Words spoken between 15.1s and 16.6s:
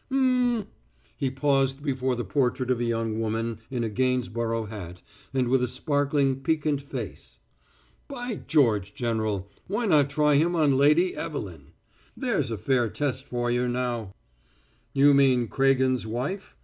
mean Craigen's wife?"